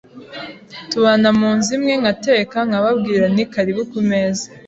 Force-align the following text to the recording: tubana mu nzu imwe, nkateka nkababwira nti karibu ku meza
tubana 0.89 1.29
mu 1.39 1.49
nzu 1.57 1.69
imwe, 1.77 1.93
nkateka 2.01 2.57
nkababwira 2.67 3.25
nti 3.33 3.43
karibu 3.53 3.81
ku 3.91 3.99
meza 4.09 4.45